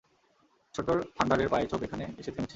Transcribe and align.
ছোট্ট 0.75 0.89
থান্ডারের 1.17 1.49
পায়ের 1.49 1.67
ছাপ 1.71 1.81
এখানে 1.83 2.03
এসে 2.19 2.31
থেমেছে। 2.31 2.49